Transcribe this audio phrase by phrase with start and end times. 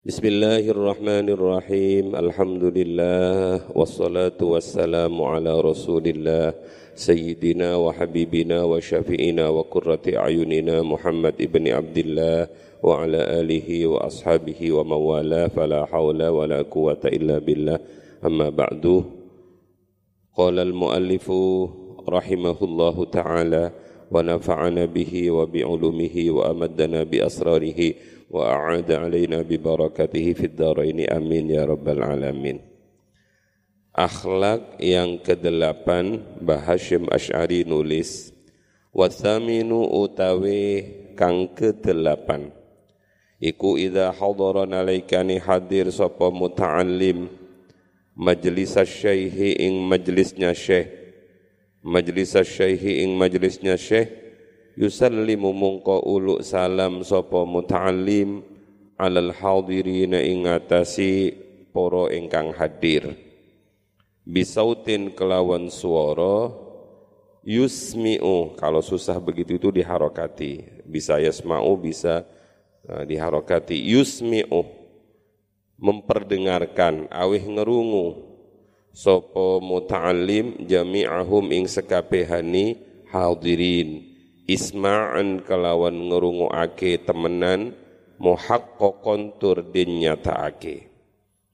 [0.00, 6.56] Bismillahirrahmanirrahim Alhamdulillah Wassalatu wassalamu ala rasulillah
[6.96, 12.48] Sayyidina wa habibina wa syafi'ina wa kurrati ayunina Muhammad ibn Abdullah
[12.80, 17.76] Wa ala alihi wa ashabihi wa mawala Fala hawla wa la quwata illa billah
[18.24, 19.04] Amma ba'du
[20.32, 21.68] Qala al-muallifu
[22.08, 23.68] rahimahullahu ta'ala
[24.08, 31.45] Wa nafa'ana bihi wa bi'ulumihi wa amaddana bi asrarihi وأعاد علينا ببركاته في الدارين amin
[31.53, 32.57] ya rabbal alamin
[33.95, 38.35] Akhlak yang kedelapan Bahashim Ash'ari nulis
[38.91, 40.83] Wathaminu utawi
[41.15, 42.51] kang kedelapan
[43.39, 47.31] Iku idha hadaran alaikani hadir sapa muta'allim
[48.19, 50.91] Majlis syaihi ing majlisnya syekh
[51.85, 54.18] Majlis syaihi ing majlisnya syekh
[54.80, 58.40] yusallimu mungko uluk salam sapa muta'allim
[58.96, 61.36] alal hadirina ing atasi
[61.68, 63.12] para ingkang hadir.
[64.24, 66.48] Bisautin kelawan suara
[67.44, 70.84] yusmi'u kalau susah begitu itu diharokati.
[70.88, 72.24] Bisa yasma'u bisa
[72.88, 73.76] uh, diharokati.
[73.76, 74.64] Yusmi'u
[75.76, 78.32] memperdengarkan awih ngerungu.
[78.96, 84.09] Sapa muta'allim jami'ahum ing sekabehani hadirin
[84.50, 85.94] isma'an kelawan
[86.58, 87.70] ake temenan
[88.18, 90.90] muhaqqaqan tur ake.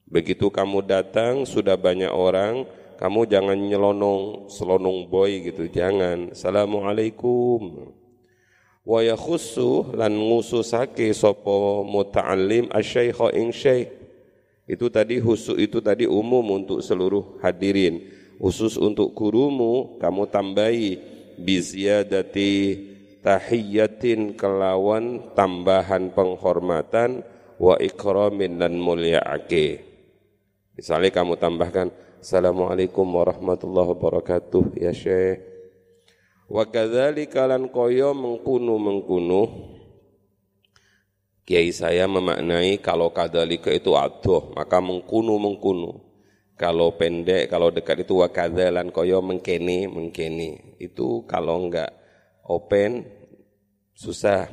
[0.09, 2.65] Begitu kamu datang sudah banyak orang,
[2.97, 6.33] kamu jangan nyelonong, selonong boy gitu, jangan.
[6.33, 7.93] Assalamualaikum.
[8.87, 13.91] Wa yakhussu lan ngususake sapa muta'allim asyaikha ing syekh.
[14.67, 18.03] Itu tadi husu itu tadi umum untuk seluruh hadirin.
[18.39, 22.53] Khusus untuk gurumu kamu tambahi biziadati
[23.21, 27.21] tahiyatin kelawan tambahan penghormatan
[27.61, 28.77] wa ikramin dan
[29.37, 29.85] ake.
[30.77, 35.45] Misalnya kamu tambahkan Assalamualaikum warahmatullahi wabarakatuh ya Syekh.
[36.49, 39.41] Wa kadzalika lan koyo mengkunu mengkunu
[41.47, 46.06] Kiai saya memaknai kalau kadalika itu aduh maka mengkunu mengkunu
[46.57, 50.75] kalau pendek, kalau dekat itu wakadalan koyo mengkene, mengkene.
[50.81, 51.93] Itu kalau enggak
[52.49, 53.05] open
[53.93, 54.49] susah.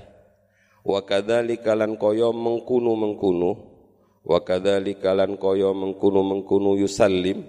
[0.84, 3.52] Wakadzalika lan koyo mengkunu mengkunu.
[4.20, 7.40] Wakadzalika lan koyo mengkunu mengkunu yusallim.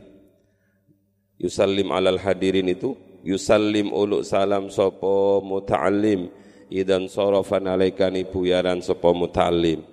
[1.35, 2.95] Yusallim alal hadirin itu
[3.27, 6.31] yusallim uluk salam sopo muta'allim
[6.71, 9.83] idan sorofan alaikani buyaran sopo muta'allim.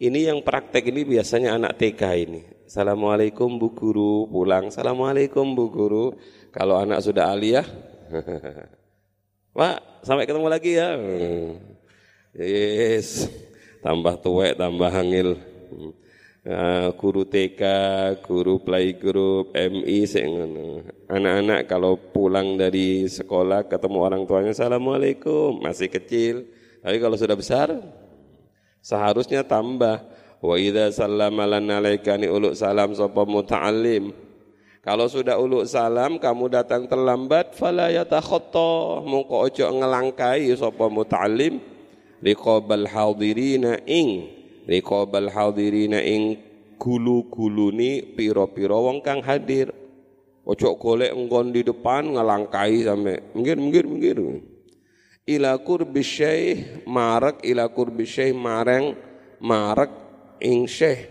[0.00, 2.55] Ini yang praktek ini biasanya anak TK ini.
[2.66, 4.74] Assalamualaikum Bu Guru, pulang.
[4.74, 6.18] Assalamualaikum Bu Guru.
[6.50, 7.62] Kalau anak sudah aliyah,
[9.54, 10.98] Pak, sampai ketemu lagi ya.
[12.34, 13.30] Yes,
[13.86, 15.38] tambah tuwek, tambah hangil.
[16.42, 17.62] Uh, guru TK,
[18.26, 20.02] guru playgroup, MI,
[21.06, 26.50] anak-anak kalau pulang dari sekolah ketemu orang tuanya, Assalamualaikum, masih kecil.
[26.82, 27.78] Tapi kalau sudah besar,
[28.82, 34.12] seharusnya tambah Wa idza sallama lana alaikani uluk salam sapa muta'allim.
[34.84, 41.58] Kalau sudah uluk salam kamu datang terlambat fala yatakhatta mongko ojo ngelangkai sapa muta'allim
[42.22, 44.30] liqabal hadirina ing
[44.68, 46.38] liqabal hadirina ing
[46.76, 49.72] gulu-guluni piro-piro wong kang hadir.
[50.46, 54.18] Ojo golek enggon di depan ngelangkai sampai minggir minggir minggir.
[55.26, 58.94] Ila qurbi syekh marek ila qurbi syekh mareng
[59.42, 60.05] marek
[60.46, 61.10] ing syekh.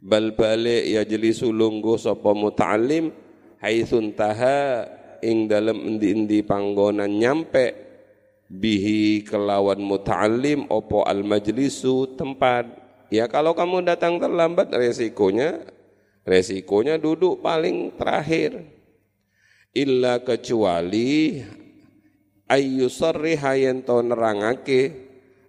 [0.00, 3.12] Bal balik yajlisu lungguh sapa muta'allim
[3.60, 4.84] haitsun taha
[5.24, 7.84] ing dalem endi-endi panggonan nyampe.
[8.48, 12.68] Bihi kelawan muta'allim opo al majlisu tempat.
[13.08, 15.64] Ya kalau kamu datang terlambat resikonya
[16.28, 18.60] resikonya duduk paling terakhir.
[19.74, 21.40] Illa kecuali
[22.46, 24.82] ayyusarriha yen nerangake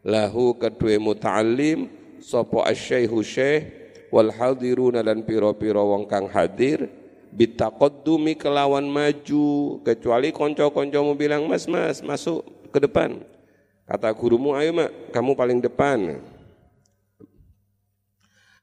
[0.08, 3.70] lahu kedue muta'allim sapa asy-syaikhu syekh
[4.10, 6.90] wal hadiruna dan piro-piro wong kang hadir
[7.30, 12.42] bitaqaddumi kelawan maju kecuali kanca-kancamu bilang mas mas masuk
[12.74, 13.22] ke depan.
[13.86, 16.18] Kata gurumu ayo mak kamu paling depan.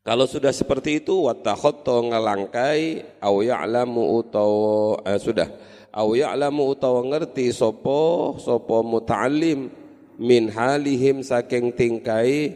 [0.03, 5.47] Kalau sudah seperti itu watakhoto ngelangkai au ya'lamu utawa eh, sudah.
[5.95, 9.71] Au ya'lamu utawa ngerti sopo sopo muta'allim
[10.19, 12.51] min halihim saking tingkai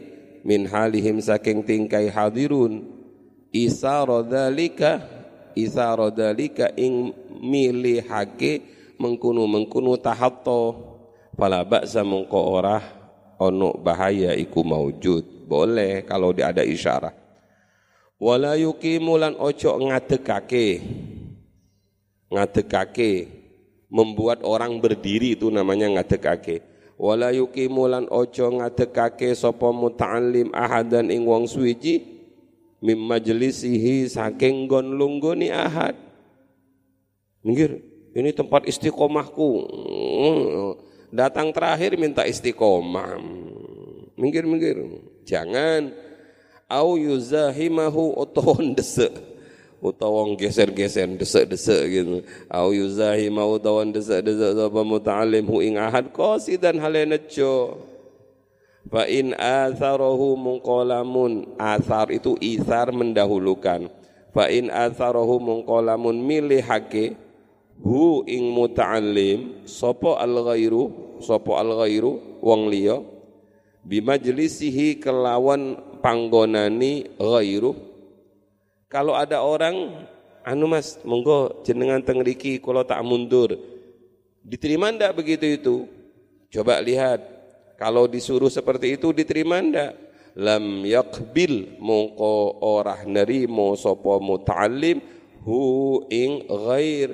[0.47, 2.87] min halihim saking tingkai hadirun.
[3.51, 5.03] Isa rodalika
[5.51, 7.11] isa rodalika ing
[7.43, 8.63] milihake
[8.95, 10.87] mengkunu mengkunu tahatto
[11.35, 12.79] fala ba'sa mengko ora
[13.43, 15.43] ono bahaya iku maujud.
[15.47, 17.11] Boleh kalau dia ada isyarah.
[18.17, 20.81] Wala yuqimulan ojo ngadekake
[22.27, 23.11] ngadekake
[23.87, 26.59] membuat orang berdiri itu namanya ngadekake
[26.97, 32.01] wala yuqimulan ojo ngadekake sapa muta'allim ahadan ing wong suwiji
[32.81, 35.93] mim majlisihi saking gon lunggoni ahad.
[37.45, 37.79] Minggir
[38.17, 39.49] ini tempat istiqomahku.
[41.13, 43.21] Datang terakhir minta istiqomah.
[44.17, 44.77] Minggir minggir.
[45.23, 45.93] Jangan.
[46.67, 49.15] Au yuzahimahu utawa desek
[49.81, 52.15] utawa geser-geser desek-desek gitu.
[52.49, 57.77] Au yuzahimahu utawa desek-desek sapa muta'allim hu ing ahad qasidan halenejo
[58.89, 63.89] fa in atharahu munqalamun athar itu ithar mendahulukan.
[64.33, 67.17] Fa in atharahu munqalamun milihake
[67.81, 72.97] hu ing muta'allim sapa al ghairu sapa al ghairu wong liya
[73.85, 77.86] bimajlisihi kelawan panggonani ghairu
[78.87, 80.07] kalau ada orang
[80.47, 83.59] anu Mas monggo jenengan teng riki kula tak mundur.
[84.47, 85.75] Diterima ndak begitu itu?
[86.47, 87.19] Coba lihat.
[87.77, 89.91] Kalau disuruh seperti itu diterima ndak?
[90.39, 95.03] Lam yakbil mongko orah nerimo sapa muta'allim
[95.43, 95.59] hu
[96.07, 97.11] ing ghair.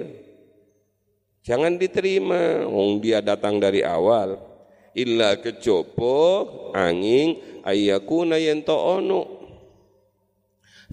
[1.44, 4.40] Jangan diterima, wong dia datang dari awal.
[4.94, 6.46] Illa kecopo
[6.78, 9.33] angin ayakuna yen ono.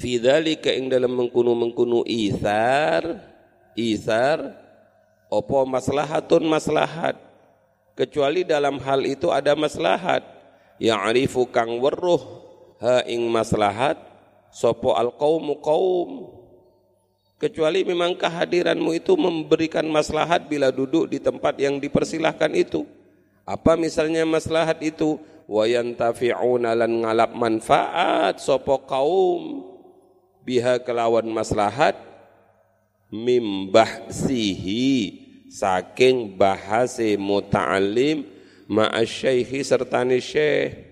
[0.00, 3.20] Fi dzalika ing dalam mengkunu-mengkunu isar,
[3.76, 4.56] isar
[5.28, 7.20] opo maslahatun maslahat.
[7.92, 10.24] Kecuali dalam hal itu ada maslahat.
[10.80, 12.24] Ya'rifu kang weruh
[12.80, 14.00] ha ing maslahat
[14.48, 16.32] sopo al qaumu qaum
[17.36, 22.88] kecuali memang kehadiranmu itu memberikan maslahat bila duduk di tempat yang dipersilahkan itu.
[23.44, 25.20] Apa misalnya maslahat itu?
[25.50, 29.69] Wayantafi'una lan ngalap manfaat sopo kaum
[30.44, 31.96] biha kelawan maslahat
[33.10, 35.18] mimbah sihi
[35.50, 38.22] saking bahase muta'alim
[38.70, 40.88] ma'asyaikhi sertani syekh.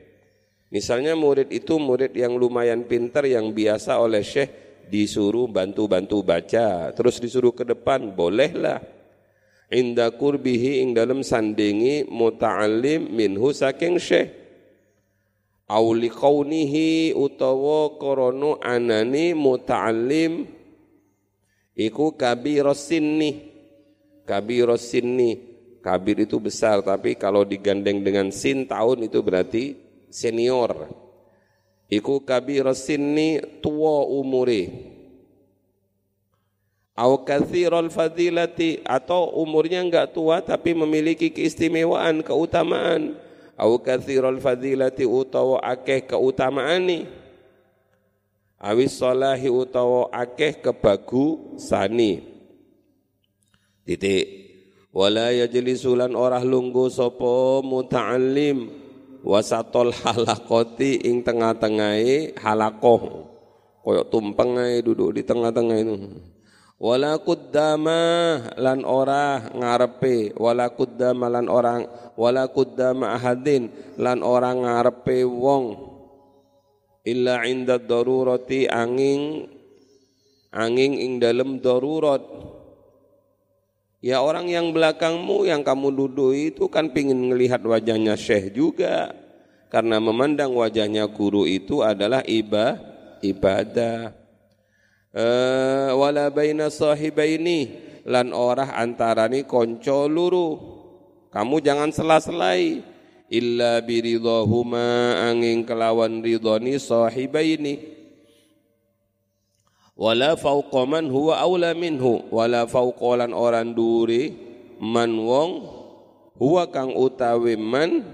[0.68, 4.50] Misalnya murid itu murid yang lumayan pintar yang biasa oleh syekh
[4.90, 8.80] disuruh bantu-bantu baca, terus disuruh ke depan, bolehlah.
[9.68, 14.47] Inda kurbihi ing dalam sandingi muta'alim minhu saking syekh.
[15.68, 20.48] Auli kaunihi utawa korono anani muta'alim
[21.76, 23.52] iku kabiros sinni.
[24.24, 25.44] Kabiros sinni.
[25.84, 30.88] Kabir itu besar, tapi kalau digandeng dengan sin tahun itu berarti senior
[31.88, 34.68] iku kabir sinni tua umuri
[36.96, 43.16] au kathirul fadilati atau umurnya enggak tua tapi memiliki keistimewaan keutamaan
[43.58, 47.10] au kathirul fadilati utawa akeh keutamaani
[48.62, 52.22] awis salahi utawa akeh kebagu sani
[53.82, 54.48] titik.
[54.88, 58.72] Wala yajlisulan orah lunggu sapa muta'allim
[59.20, 63.28] wasatol halakoti ing tengah-tengahe halakoh
[63.84, 65.96] koyok tumpeng duduk di tengah-tengah itu
[66.78, 68.00] wala kuddama
[68.54, 75.74] lan ora ngarepe wala kuddama lan orang wala kuddama ahadin lan orang ngarepe wong
[77.02, 79.50] illa inda darurati angin
[80.54, 82.22] angin ing dalem darurat
[83.98, 89.10] Ya orang yang belakangmu yang kamu duduk itu kan pingin melihat wajahnya syekh juga.
[89.68, 92.78] Karena memandang wajahnya guru itu adalah iba,
[93.26, 94.14] ibadah.
[95.08, 95.24] E,
[95.96, 97.72] wala baina sahibaini
[98.04, 100.48] lan orah antarani konco luru.
[101.28, 102.80] Kamu jangan sela-selai
[103.28, 107.96] illa biridhahuma angin kelawan ridhani sahibaini.
[109.98, 114.30] Wala fauqa man huwa aula minhu wala fauqalan orang duri
[114.78, 115.66] man wong
[116.38, 118.06] huwa kang utawi man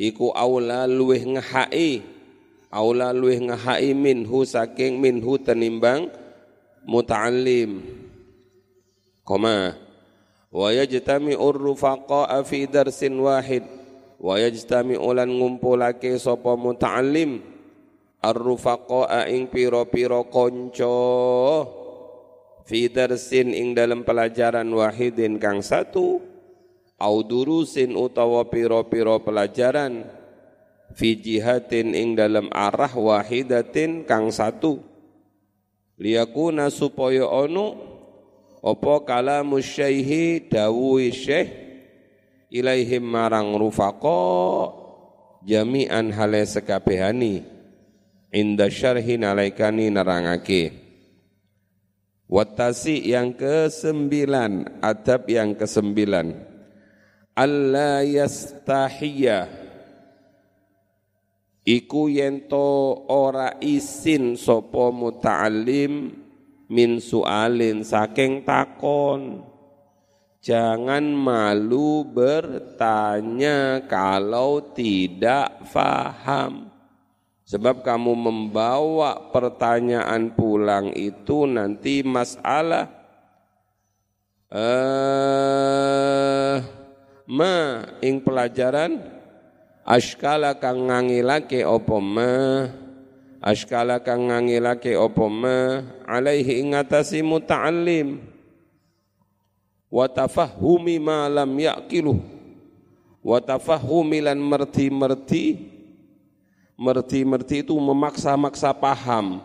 [0.00, 2.00] iku aula luweh ngahai
[2.68, 6.12] aula luweh ngahai minhu saking minhu tenimbang
[6.84, 7.84] muta'allim.
[9.24, 9.76] Koma
[10.48, 13.64] wa yajtami urrufaqa fi darsin wahid.
[14.18, 17.56] Wa yajtami ulan ngumpulake sapa muta'allim.
[18.18, 20.98] Ar-rufaqa ing piro-piro konco
[22.66, 26.18] fi darsin ing dalam pelajaran wahidin kang satu.
[26.98, 30.02] Au durusin utawa piro-piro pelajaran
[30.94, 34.80] fi jihatin ing dalam arah wahidatin kang satu.
[35.98, 37.74] Liyakuna supaya ono
[38.62, 41.50] apa kalamu syaihi dawuhi syekh
[42.54, 44.70] ilaihim marang rufaqa
[45.42, 47.42] jami'an hale sekabehani.
[48.28, 50.86] Inda syarhi nalaikani nerangake.
[52.28, 56.36] Watasi yang kesembilan, adab yang kesembilan.
[57.32, 59.67] Allah yastahiyya
[61.68, 66.16] iku yento ora isin sopo muta'alim
[66.72, 69.44] min sualin saking takon
[70.38, 76.70] Jangan malu bertanya kalau tidak faham.
[77.42, 82.92] Sebab kamu membawa pertanyaan pulang itu nanti masalah
[84.52, 84.96] eh
[87.28, 89.17] ma ing pelajaran
[89.88, 92.34] askala kang ngangilake apa ma?
[93.40, 95.80] Askala kang ngangilake apa ma?
[96.04, 98.20] Alaihi ing atasi muta'allim.
[99.88, 102.20] Wa tafahumi ma lam yaqilu.
[103.24, 105.56] Wa tafahumi lan merti-merti.
[106.76, 109.40] Merti-merti itu memaksa-maksa paham.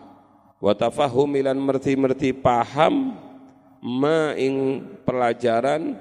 [0.60, 3.16] Wa tafahumi lan merti-merti paham
[3.80, 5.96] ma ing pelajaran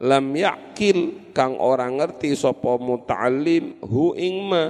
[0.00, 4.64] lam yakil kang orang ngerti sapa muta'allim hu ing ma.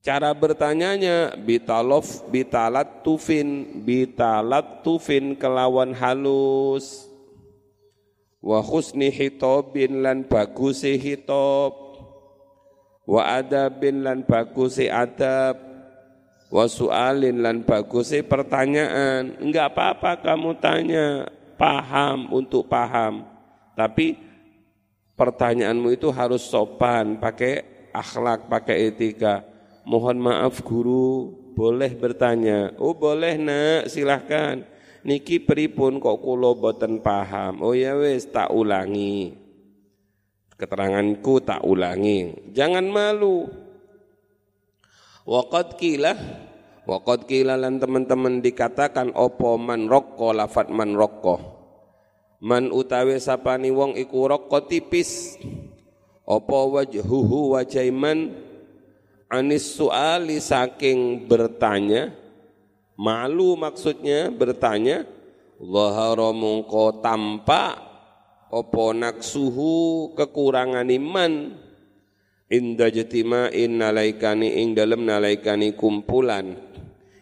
[0.00, 7.04] Cara bertanyanya bitalof bitalat tufin bitalat tufin kelawan halus.
[8.40, 11.76] Wa husni hitobin lan bagusi hitob.
[13.04, 15.60] Wa adabin lan bagusi adab.
[16.48, 19.36] Wa sualin lan bagusi pertanyaan.
[19.36, 21.28] Enggak apa-apa kamu tanya
[21.60, 23.28] paham untuk paham
[23.76, 24.16] tapi
[25.12, 27.60] pertanyaanmu itu harus sopan pakai
[27.92, 29.50] akhlak pakai etika
[29.90, 32.74] mohon maaf guru, boleh bertanya.
[32.78, 34.62] Oh boleh nak, silahkan.
[35.00, 37.64] Niki pripun kok kulo boten paham.
[37.64, 39.32] Oh ya wes tak ulangi.
[40.60, 42.36] Keteranganku tak ulangi.
[42.52, 43.48] Jangan malu.
[45.24, 46.12] Waqad kila
[46.90, 51.38] Waqad kila lan teman-teman dikatakan opo man rokko lafat man rokko.
[52.42, 55.38] Man utawi sapani wong iku rokko tipis.
[56.26, 58.34] Opo wajhuhu wajaiman
[59.30, 62.10] anis suali saking bertanya
[62.98, 65.06] malu maksudnya bertanya
[65.60, 67.78] Zahara mungko tampak
[68.50, 71.54] opo naksuhu kekurangan iman
[72.50, 72.90] inda
[73.54, 76.69] in nalaikani ing dalem nalaikani kumpulan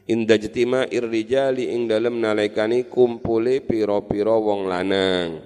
[0.08, 5.44] inda jetima irrijali ing dalem nalaikani kumpule piro-piro wong lanang.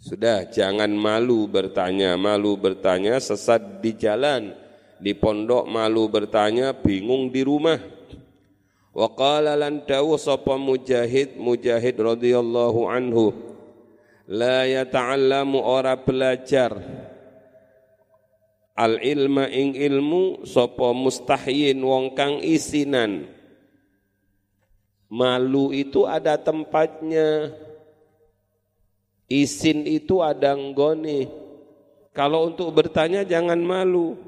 [0.00, 2.16] Sudah jangan malu bertanya.
[2.16, 4.56] Malu bertanya sesat di jalan.
[4.96, 7.76] Di pondok malu bertanya, bingung di rumah.
[8.96, 13.32] Wa qala lan dawu sapa Mujahid, Mujahid radhiyallahu anhu,
[14.28, 16.74] la yata'allamu ora belajar
[18.76, 23.26] al ilma ing ilmu sapa mustahyin wong kang isinan.
[25.10, 27.50] Malu itu ada tempatnya.
[29.30, 31.30] Isin itu ada nggone.
[32.10, 34.18] Kalau untuk bertanya jangan malu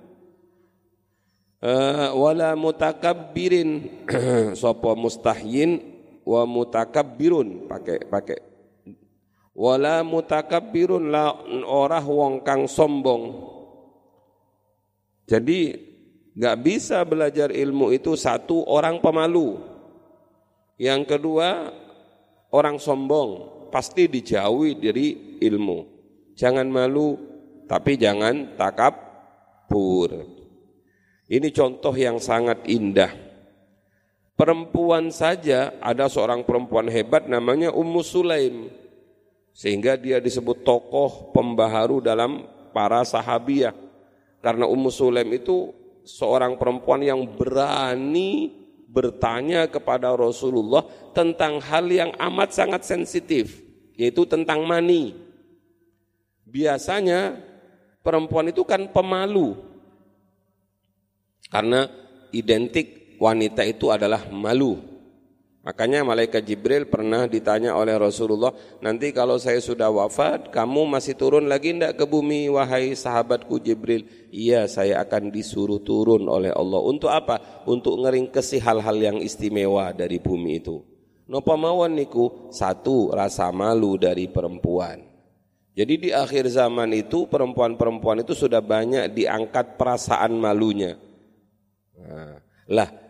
[1.62, 3.86] uh, wala mutakabbirin
[4.60, 5.80] sapa mustahyin
[6.26, 8.38] wa mutakabbirun pakai pakai
[9.54, 11.34] wala mutakabbirun la
[11.66, 13.51] ora wong kang sombong
[15.32, 15.80] jadi
[16.36, 19.56] nggak bisa belajar ilmu itu satu orang pemalu
[20.76, 21.72] yang kedua
[22.52, 25.88] orang sombong pasti dijauhi dari ilmu
[26.36, 27.16] jangan malu
[27.64, 30.42] tapi jangan takabur
[31.32, 33.08] ini contoh yang sangat indah.
[34.36, 38.68] Perempuan saja ada seorang perempuan hebat namanya Ummu Sulaim.
[39.56, 42.44] Sehingga dia disebut tokoh pembaharu dalam
[42.76, 43.72] para sahabiah.
[44.42, 45.70] Karena Ummu Sulaim itu
[46.02, 48.50] seorang perempuan yang berani
[48.90, 50.84] bertanya kepada Rasulullah
[51.16, 53.62] tentang hal yang amat sangat sensitif,
[53.96, 55.16] yaitu tentang mani.
[56.44, 57.40] Biasanya
[58.04, 59.56] perempuan itu kan pemalu,
[61.48, 61.88] karena
[62.34, 64.91] identik wanita itu adalah malu.
[65.62, 68.50] Makanya malaikat Jibril pernah ditanya oleh Rasulullah,
[68.82, 74.02] nanti kalau saya sudah wafat, kamu masih turun lagi tidak ke bumi, wahai sahabatku Jibril?
[74.34, 76.82] Iya, saya akan disuruh turun oleh Allah.
[76.82, 77.62] Untuk apa?
[77.70, 80.82] Untuk ngeringkesi hal-hal yang istimewa dari bumi itu.
[81.30, 82.50] Nopo mawon niku?
[82.50, 84.98] Satu, rasa malu dari perempuan.
[85.78, 90.98] Jadi di akhir zaman itu perempuan-perempuan itu sudah banyak diangkat perasaan malunya.
[91.96, 93.01] Nah, lah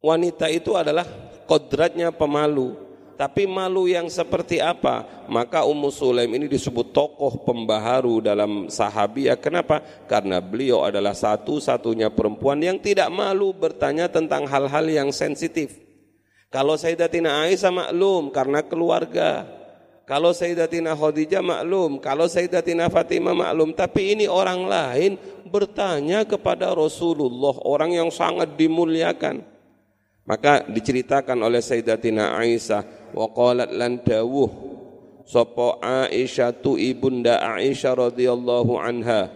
[0.00, 1.06] wanita itu adalah
[1.44, 2.90] kodratnya pemalu.
[3.20, 5.04] Tapi malu yang seperti apa?
[5.28, 9.36] Maka Ummu Sulaim ini disebut tokoh pembaharu dalam sahabiah.
[9.36, 9.84] Kenapa?
[10.08, 15.76] Karena beliau adalah satu-satunya perempuan yang tidak malu bertanya tentang hal-hal yang sensitif.
[16.48, 19.44] Kalau Sayyidatina Aisyah maklum karena keluarga.
[20.08, 25.14] Kalau Sayyidatina Khadijah maklum, kalau Sayyidatina Fatimah maklum, tapi ini orang lain
[25.46, 29.59] bertanya kepada Rasulullah, orang yang sangat dimuliakan.
[30.30, 34.46] Maka diceritakan oleh Sayyidatina Aisyah, wa qalat lan dawuh
[35.26, 39.26] sapa Aisyah tu ibunda Aisyah radhiyallahu anha?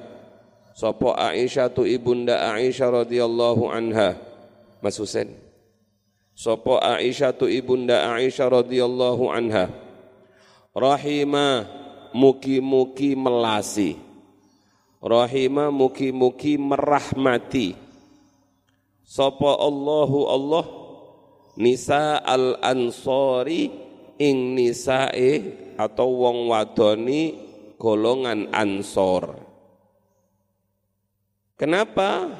[0.71, 4.15] Sapa Aisyah tu ibunda Aisyah radhiyallahu anha?
[4.79, 5.35] Mas Husain.
[6.31, 9.75] Sapa Aisyah tu ibunda Aisyah radhiyallahu anha?
[10.79, 11.67] Rahima
[12.15, 13.99] muki-muki melasi.
[15.03, 17.75] Rahima muki-muki merahmati.
[19.03, 20.84] Sapa Allahu Allah
[21.59, 23.71] nisa al ansori
[24.19, 25.33] ing nisae
[25.75, 27.35] atau wong wadoni
[27.79, 29.39] golongan ansor.
[31.55, 32.31] Kenapa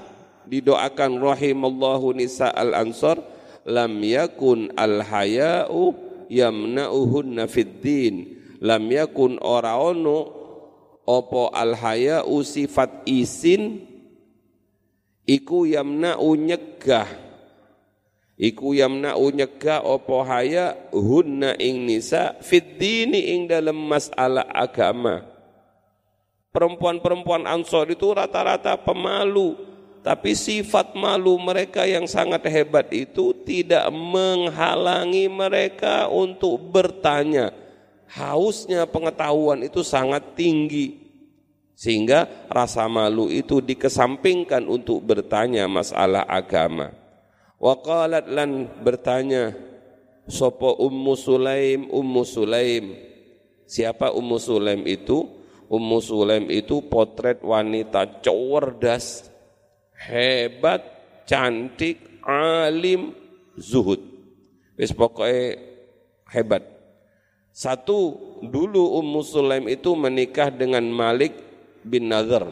[0.47, 3.23] didoakan rahimallahu nisa al ansor
[3.67, 5.95] lam yakun al haya'u
[6.29, 8.15] yamna'uhunna fid din
[8.61, 10.19] lam yakun ora ono
[11.05, 13.85] opo al haya'u sifat isin
[15.25, 17.24] iku yamna'u nyegah
[18.35, 25.23] Iku yamna'u nyegah opo haya hunna ing nisa fid dini ing dalam masalah agama.
[26.51, 29.59] Perempuan-perempuan Ansor itu rata-rata pemalu,
[30.03, 37.55] tapi sifat malu mereka yang sangat hebat itu tidak menghalangi mereka untuk bertanya.
[38.11, 41.03] Hausnya pengetahuan itu sangat tinggi.
[41.75, 47.04] Sehingga rasa malu itu dikesampingkan untuk bertanya masalah agama.
[47.65, 49.57] Waqalat lan bertanya
[50.29, 52.93] Sopo Ummu Sulaim Ummu Sulaim?
[53.65, 55.25] Siapa Ummu Sulaim itu?
[55.73, 59.33] Ummu Sulaim itu potret wanita cerdas
[59.97, 60.85] Hebat,
[61.25, 63.17] cantik, alim,
[63.57, 64.05] zuhud.
[64.77, 65.57] Wis pokoknya
[66.29, 66.69] hebat.
[67.49, 68.13] Satu,
[68.45, 71.33] dulu Ummu Sulaim itu menikah dengan Malik
[71.81, 72.45] bin Nadhr.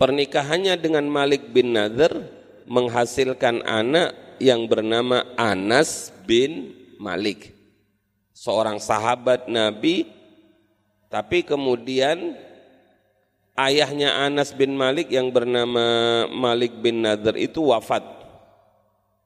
[0.00, 2.39] Pernikahannya dengan Malik bin Nadhr
[2.70, 6.70] menghasilkan anak yang bernama Anas bin
[7.02, 7.50] Malik.
[8.30, 10.06] Seorang sahabat Nabi,
[11.10, 12.38] tapi kemudian
[13.58, 18.06] ayahnya Anas bin Malik yang bernama Malik bin Nadr itu wafat.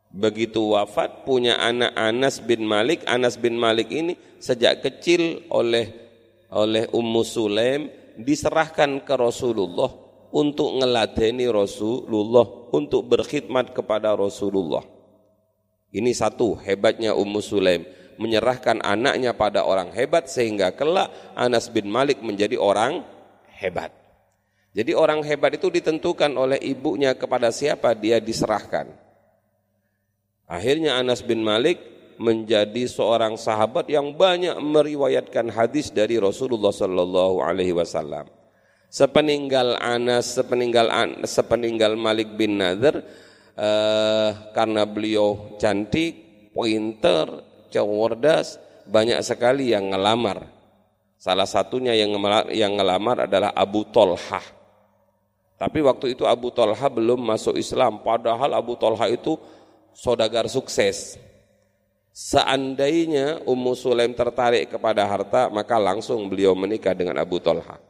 [0.08, 5.92] Begitu wafat punya anak Anas bin Malik, Anas bin Malik ini sejak kecil oleh
[6.48, 10.03] oleh Ummu Sulaim diserahkan ke Rasulullah
[10.34, 12.42] untuk ngeladeni Rasulullah,
[12.74, 14.82] untuk berkhidmat kepada Rasulullah.
[15.94, 17.86] Ini satu hebatnya Ummu Sulaim,
[18.18, 23.06] menyerahkan anaknya pada orang hebat sehingga kelak Anas bin Malik menjadi orang
[23.62, 23.94] hebat.
[24.74, 28.90] Jadi orang hebat itu ditentukan oleh ibunya kepada siapa dia diserahkan.
[30.50, 31.78] Akhirnya Anas bin Malik
[32.18, 38.26] menjadi seorang sahabat yang banyak meriwayatkan hadis dari Rasulullah sallallahu alaihi wasallam
[38.94, 40.86] sepeninggal Anas, sepeninggal
[41.26, 43.02] sepeninggal Malik bin Nadir
[43.58, 46.14] eh, karena beliau cantik,
[46.54, 47.26] pinter,
[47.74, 50.46] cerdas, banyak sekali yang ngelamar.
[51.18, 54.46] Salah satunya yang ngelamar, yang ngelamar adalah Abu Tolhah.
[55.58, 59.34] Tapi waktu itu Abu Tolhah belum masuk Islam, padahal Abu Tolhah itu
[59.90, 61.18] sodagar sukses.
[62.14, 67.83] Seandainya Ummu Sulaim tertarik kepada harta, maka langsung beliau menikah dengan Abu Tolhah.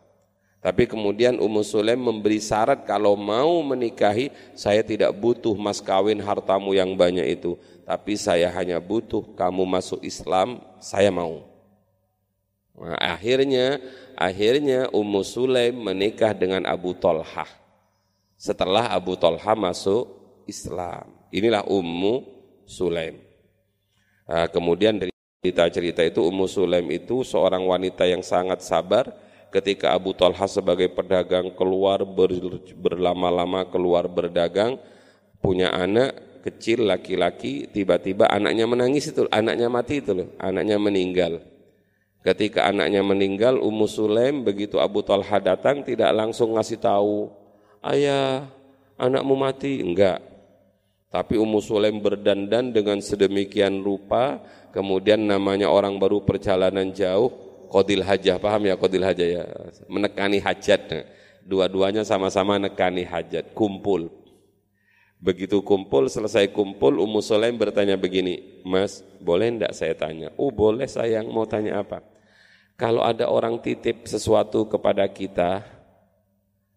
[0.65, 6.73] Tapi kemudian Ummu Sulaim memberi syarat kalau mau menikahi saya tidak butuh mas kawin hartamu
[6.73, 11.45] yang banyak itu, tapi saya hanya butuh kamu masuk Islam, saya mau.
[12.81, 13.77] Nah, akhirnya
[14.17, 17.47] akhirnya Ummu Sulaim menikah dengan Abu Tolhah.
[18.41, 20.09] Setelah Abu Tolhah masuk
[20.49, 21.13] Islam.
[21.29, 22.25] Inilah Ummu
[22.65, 23.21] Sulaim.
[24.25, 25.13] Nah, kemudian dari
[25.45, 29.13] cerita-cerita itu Ummu Sulaim itu seorang wanita yang sangat sabar,
[29.55, 32.35] ketika Abu Talha sebagai pedagang keluar ber,
[32.75, 34.83] berlama-lama keluar berdagang
[35.39, 41.39] punya anak kecil laki-laki tiba-tiba anaknya menangis itu anaknya mati itu loh anaknya meninggal.
[42.25, 47.29] Ketika anaknya meninggal Ummu Sulaim begitu Abu Talha datang tidak langsung ngasih tahu
[47.85, 48.49] ayah
[48.97, 49.85] anakmu mati?
[49.85, 50.25] Enggak.
[51.13, 54.41] Tapi Ummu Sulaim berdandan dengan sedemikian rupa
[54.73, 59.43] kemudian namanya orang baru perjalanan jauh Kodil hajah, paham ya kodil hajah ya?
[59.87, 61.07] Menekani hajat.
[61.45, 64.09] Dua-duanya sama-sama nekani hajat, kumpul.
[65.25, 70.29] Begitu kumpul, selesai kumpul, Ummu Sulaim bertanya begini, Mas, boleh enggak saya tanya?
[70.37, 72.05] Oh boleh sayang, mau tanya apa?
[72.77, 75.65] Kalau ada orang titip sesuatu kepada kita,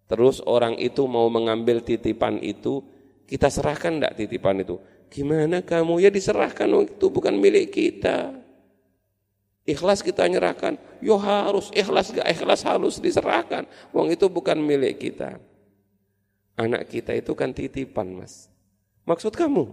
[0.08, 2.88] terus orang itu mau mengambil titipan itu,
[3.28, 4.80] kita serahkan enggak titipan itu?
[5.12, 6.00] Gimana kamu?
[6.00, 8.32] Ya diserahkan, itu bukan milik kita.
[9.68, 13.68] Ikhlas kita nyerahkan, yo harus ikhlas gak ikhlas harus diserahkan.
[13.92, 15.44] Wong itu bukan milik kita.
[16.56, 18.48] Anak kita itu kan titipan, Mas.
[19.04, 19.68] Maksud kamu?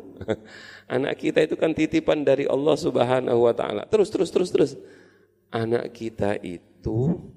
[0.98, 3.86] Anak kita itu kan titipan dari Allah Subhanahu wa taala.
[3.86, 4.72] Terus terus terus terus.
[5.54, 7.30] Anak kita itu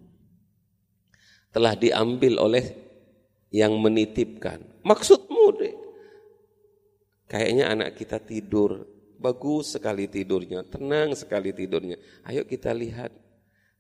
[1.54, 2.66] telah diambil oleh
[3.54, 4.66] yang menitipkan.
[4.82, 5.76] Maksudmu deh.
[7.30, 11.98] Kayaknya anak kita tidur, bagus sekali tidurnya, tenang sekali tidurnya.
[12.24, 13.12] Ayo kita lihat.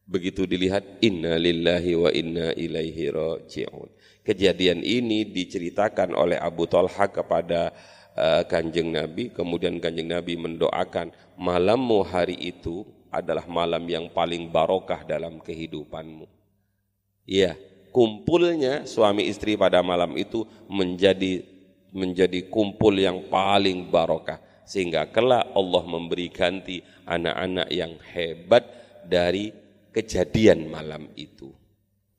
[0.07, 3.91] Begitu dilihat, inna lillahi wa inna ilaihi raji'un.
[4.23, 7.75] Kejadian ini diceritakan oleh Abu Talha kepada
[8.15, 15.03] uh, kanjeng Nabi, kemudian kanjeng Nabi mendoakan malammu hari itu adalah malam yang paling barokah
[15.03, 16.23] dalam kehidupanmu.
[17.27, 17.59] Iya,
[17.91, 21.43] kumpulnya suami istri pada malam itu menjadi
[21.91, 28.67] menjadi kumpul yang paling barokah sehingga kelak Allah memberi ganti anak-anak yang hebat
[29.07, 29.55] dari
[29.95, 31.49] kejadian malam itu.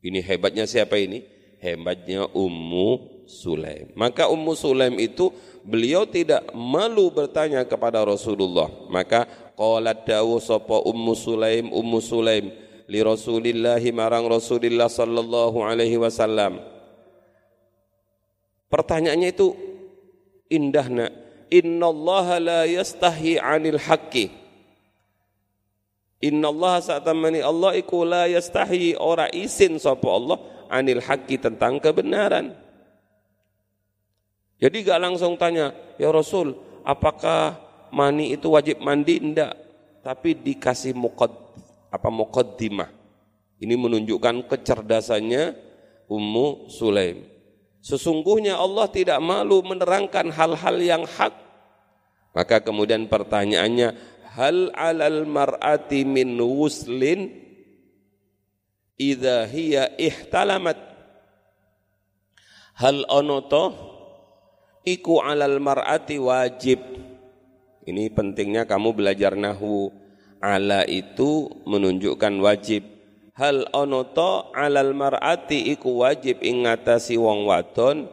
[0.00, 1.38] Ini hebatnya siapa ini?
[1.58, 3.92] hebatnya Ummu Sulaim.
[3.98, 5.30] Maka Ummu Sulaim itu
[5.66, 8.70] beliau tidak malu bertanya kepada Rasulullah.
[8.88, 9.26] Maka
[9.58, 12.54] qalat dawu sapa Ummu Sulaim Ummu Sulaim
[12.88, 16.62] li Rasulillah marang Rasulillah sallallahu alaihi wasallam.
[18.72, 19.52] Pertanyaannya itu
[20.48, 21.12] indah nak.
[21.48, 24.28] Innallaha la yastahi 'anil haqqi.
[26.18, 32.52] Innallaha sa'tamani Allah iku la yastahi ora isin sapa Allah anil haqqi tentang kebenaran.
[34.58, 35.70] Jadi gak langsung tanya,
[36.02, 37.54] ya Rasul, apakah
[37.94, 39.22] mani itu wajib mandi?
[39.22, 39.54] Enggak,
[40.02, 41.30] tapi dikasih mukad
[41.94, 42.90] apa mukaddimah.
[43.62, 45.54] Ini menunjukkan kecerdasannya
[46.10, 47.37] Ummu Sulaim.
[47.78, 51.34] Sesungguhnya Allah tidak malu menerangkan hal-hal yang hak.
[52.34, 53.94] Maka kemudian pertanyaannya,
[54.34, 57.32] hal alal mar'ati min wuslin
[58.98, 60.78] idza hiya ihtalamat?
[62.78, 63.74] Hal onoto
[64.86, 66.78] iku alal mar'ati wajib.
[67.88, 69.90] Ini pentingnya kamu belajar nahu.
[70.38, 72.97] Ala itu menunjukkan wajib
[73.38, 78.10] hal onoto alal mar'ati iku wajib ingatasi wong wadon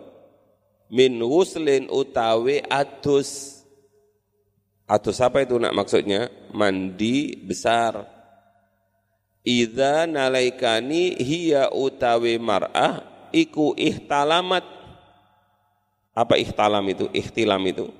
[0.93, 3.61] min wuslin utawi atus
[4.85, 8.15] atus apa itu nak maksudnya mandi besar
[9.45, 14.65] Idza nalaikani hiya utawi mar'ah iku ihtalamat
[16.17, 17.05] apa ihtalam itu?
[17.13, 17.93] Ihtilam itu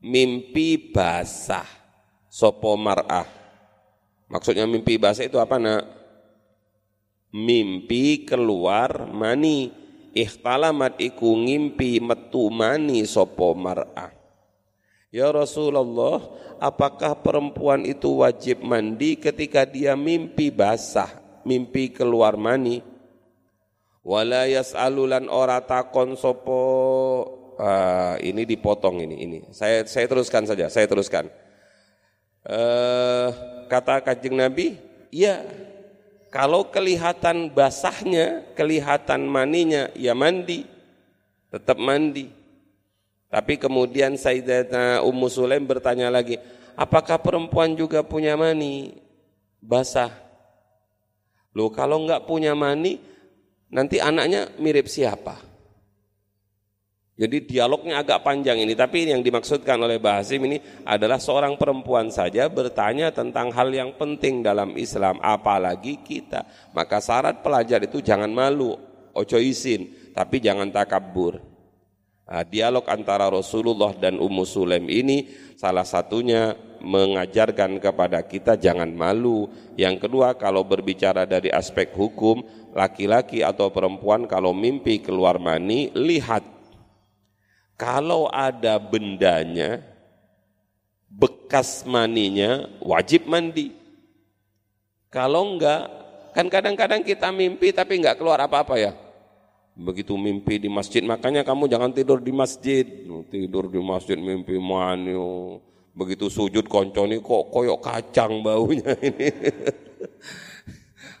[0.00, 1.68] mimpi basah
[2.32, 3.28] sopo mar'ah.
[4.32, 6.01] Maksudnya mimpi basah itu apa nak?
[7.32, 9.72] Mimpi keluar mani.
[10.12, 14.12] Ihtalamat iku ngimpi metu mani sopo mar'ah.
[15.08, 16.20] Ya Rasulullah,
[16.60, 21.08] apakah perempuan itu wajib mandi ketika dia mimpi basah,
[21.48, 22.84] mimpi keluar mani?
[24.04, 26.60] Wala yas'alulan ora takon sopo
[27.56, 29.38] uh, ini dipotong ini ini.
[29.52, 31.28] Saya saya teruskan saja, saya teruskan.
[32.42, 33.32] Uh,
[33.68, 34.76] kata Kanjeng Nabi,
[35.08, 35.40] iya.
[36.32, 40.64] Kalau kelihatan basahnya, kelihatan maninya, ya mandi.
[41.52, 42.32] Tetap mandi.
[43.28, 46.40] Tapi kemudian Sayyidatuna Ummu Sulaim bertanya lagi,
[46.72, 48.96] apakah perempuan juga punya mani
[49.60, 50.08] basah?
[51.52, 52.96] Loh kalau enggak punya mani,
[53.68, 55.51] nanti anaknya mirip siapa?
[57.22, 62.50] Jadi dialognya agak panjang ini, tapi yang dimaksudkan oleh Bahasim ini adalah seorang perempuan saja
[62.50, 66.42] bertanya tentang hal yang penting dalam Islam, apalagi kita.
[66.74, 68.74] Maka syarat pelajar itu jangan malu,
[69.14, 71.38] ojo isin, tapi jangan takabur.
[72.26, 79.46] Nah, dialog antara Rasulullah dan Ummu Sulaim ini salah satunya mengajarkan kepada kita jangan malu.
[79.78, 82.42] Yang kedua kalau berbicara dari aspek hukum,
[82.74, 86.61] laki-laki atau perempuan kalau mimpi keluar mani, lihat.
[87.76, 89.82] Kalau ada bendanya,
[91.12, 93.74] bekas maninya wajib mandi.
[95.12, 95.90] Kalau enggak,
[96.32, 98.92] kan kadang-kadang kita mimpi tapi enggak keluar apa-apa ya.
[99.72, 102.84] Begitu mimpi di masjid, makanya kamu jangan tidur di masjid.
[103.32, 105.16] Tidur di masjid mimpi mani.
[105.92, 109.28] Begitu sujud konconi kok koyok kacang baunya ini.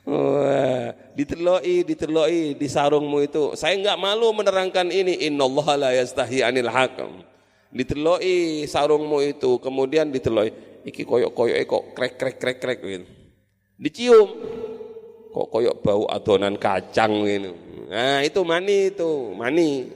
[0.02, 3.54] Wah, diteloi, diteloi di sarungmu itu.
[3.54, 5.30] Saya enggak malu menerangkan ini.
[5.30, 7.22] Innallaha la yastahi anil hakam.
[7.70, 10.50] Diteloi sarungmu itu, kemudian diteloi.
[10.82, 13.06] Iki koyok-koyok kok krek krek krek krek gitu.
[13.78, 14.28] Dicium.
[15.30, 17.54] Kok koyok bau adonan kacang gitu.
[17.86, 19.86] Nah, itu mani itu, mani.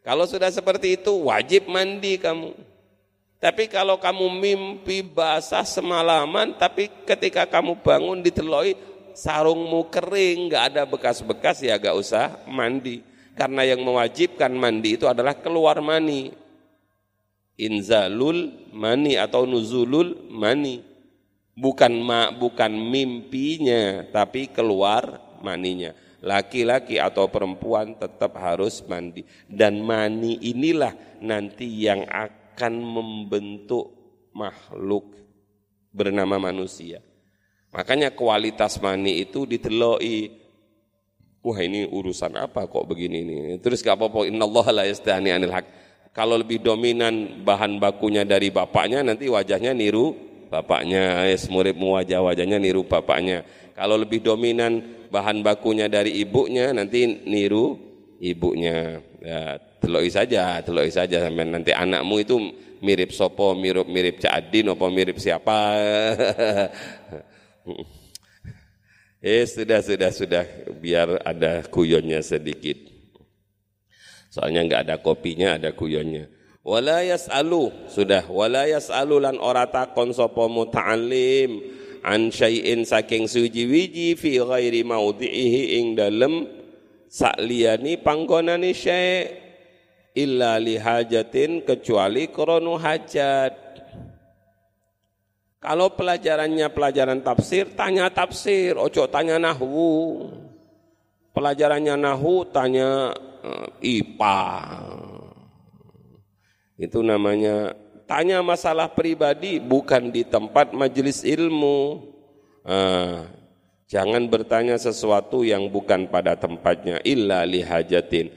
[0.00, 2.56] Kalau sudah seperti itu wajib mandi kamu.
[3.40, 8.76] Tapi kalau kamu mimpi basah semalaman, tapi ketika kamu bangun diteloi,
[9.20, 13.04] sarungmu kering, nggak ada bekas-bekas ya gak usah mandi.
[13.36, 16.32] Karena yang mewajibkan mandi itu adalah keluar mani.
[17.60, 20.80] Inzalul mani atau nuzulul mani.
[21.52, 25.92] Bukan ma, bukan mimpinya, tapi keluar maninya.
[26.20, 29.24] Laki-laki atau perempuan tetap harus mandi.
[29.44, 33.92] Dan mani inilah nanti yang akan membentuk
[34.32, 35.16] makhluk
[35.92, 37.09] bernama manusia.
[37.70, 40.42] Makanya kualitas mani itu diteloi.
[41.40, 43.36] Wah ini urusan apa kok begini ini.
[43.62, 45.66] Terus gak apa-apa Allah la yastahni anil haq.
[46.10, 50.12] Kalau lebih dominan bahan bakunya dari bapaknya nanti wajahnya niru
[50.50, 51.24] bapaknya.
[51.30, 53.46] Es muridmu wajah-wajahnya niru bapaknya.
[53.72, 57.78] Kalau lebih dominan bahan bakunya dari ibunya nanti niru
[58.20, 59.00] ibunya.
[59.22, 62.36] Ya, teloi saja, teloi saja sampai nanti anakmu itu
[62.84, 65.56] mirip sopo, mirip mirip Cak Adin, apa mirip siapa.
[69.20, 70.44] Eh sudah sudah sudah
[70.80, 72.80] biar ada kuyonnya sedikit.
[74.32, 76.24] Soalnya nggak ada kopinya, ada kuyonnya.
[76.64, 80.48] Wala yas'alu sudah wala yas'alu lan ora takon sapa
[82.00, 86.48] an syai'in saking suji wiji fi ghairi maudhihi ing dalem
[87.12, 89.28] sakliyani panggonane syai'
[90.16, 93.69] illa lihajatin kecuali kronu hajat
[95.60, 100.32] kalau pelajarannya pelajaran tafsir, tanya tafsir, ojo tanya nahwu.
[101.36, 103.12] Pelajarannya nahwu, tanya
[103.44, 104.40] uh, IPA.
[106.80, 107.76] Itu namanya
[108.08, 112.08] tanya masalah pribadi bukan di tempat majelis ilmu.
[112.64, 113.28] Uh,
[113.84, 118.32] jangan bertanya sesuatu yang bukan pada tempatnya illa lihajatin.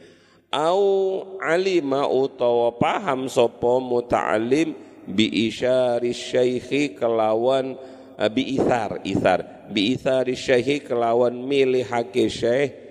[0.52, 7.76] Au alima utawa paham sopo muta'alim bi isyari syaikhi kelawan
[8.16, 9.04] uh, bi ithar.
[9.04, 12.84] Ithar bi ithari syaikhi kelawan milih hake syaikh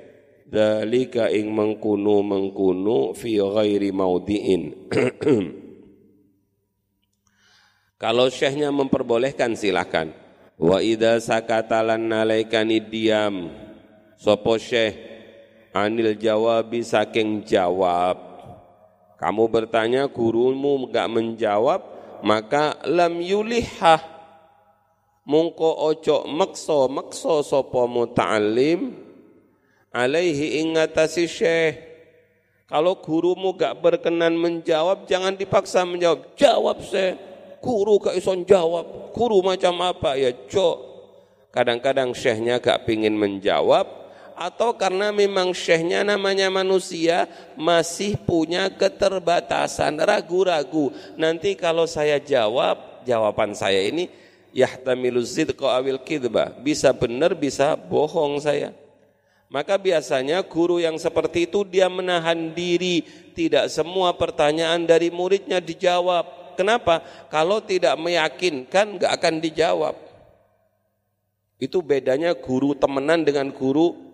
[0.53, 4.62] dalika ing mengkunu mengkunu fi ghairi maudiin.
[8.03, 10.11] Kalau syekhnya memperbolehkan silakan.
[10.59, 13.48] Wa idza sakatalan nalaikani diam.
[14.18, 15.11] Sopo syekh?
[15.72, 18.18] Anil jawabi saking jawab.
[19.16, 21.81] Kamu bertanya gurumu enggak menjawab
[22.22, 24.11] maka lam yulihah.
[25.22, 28.90] Mungko ojo makso makso sopo muta'alim
[29.94, 31.74] alaihi ingatasi syekh.
[32.66, 36.35] Kalau gurumu gak berkenan menjawab jangan dipaksa menjawab.
[36.35, 37.14] Jawab syekh.
[37.62, 39.14] Guru gak ison jawab.
[39.14, 40.18] Guru macam apa?
[40.18, 40.92] Ya cok
[41.52, 44.01] kadang-kadang syekhnya gak pingin menjawab
[44.42, 50.90] atau karena memang syekhnya namanya manusia masih punya keterbatasan, ragu-ragu.
[51.14, 54.11] Nanti kalau saya jawab, jawaban saya ini
[54.50, 56.59] yahtamilu zidqa awil kidba.
[56.59, 58.74] Bisa benar, bisa bohong saya.
[59.46, 63.07] Maka biasanya guru yang seperti itu dia menahan diri,
[63.38, 66.59] tidak semua pertanyaan dari muridnya dijawab.
[66.59, 66.98] Kenapa?
[67.31, 69.94] Kalau tidak meyakinkan nggak akan dijawab.
[71.62, 74.12] Itu bedanya guru temenan dengan guru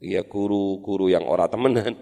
[0.00, 1.92] Iya guru-guru yang orang temenan.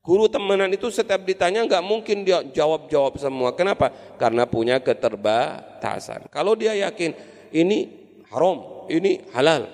[0.00, 3.52] Guru temenan itu setiap ditanya nggak mungkin dia jawab-jawab semua.
[3.52, 3.90] Kenapa?
[4.16, 6.30] Karena punya keterbatasan.
[6.32, 7.12] Kalau dia yakin
[7.52, 7.90] ini
[8.30, 9.68] haram, ini halal.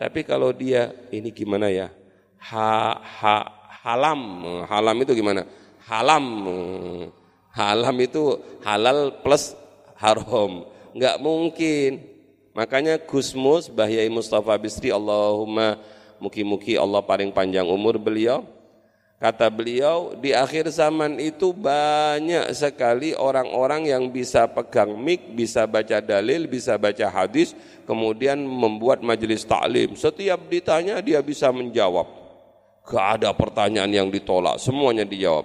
[0.00, 1.92] Tapi kalau dia ini gimana ya?
[2.40, 3.36] Ha, ha,
[3.84, 4.20] halam,
[4.64, 5.44] halam itu gimana?
[5.84, 6.24] Halam,
[7.52, 9.52] halam itu halal plus
[10.00, 10.64] haram.
[10.96, 11.90] Nggak mungkin.
[12.56, 15.78] Makanya Gusmus Bahyai Mustafa Bisri Allahumma
[16.20, 18.44] Muki-muki Allah paling panjang umur beliau.
[19.20, 26.00] Kata beliau, di akhir zaman itu banyak sekali orang-orang yang bisa pegang mik, bisa baca
[26.00, 27.52] dalil, bisa baca hadis,
[27.84, 29.92] kemudian membuat majelis taklim.
[29.92, 32.08] Setiap ditanya dia bisa menjawab.
[32.88, 35.44] Gak ada pertanyaan yang ditolak, semuanya dijawab.